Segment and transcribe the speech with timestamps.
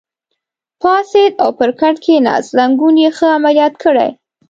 [0.81, 4.09] پاڅېد او پر کټ کېناست، زنګون یې ښه عملیات کړی.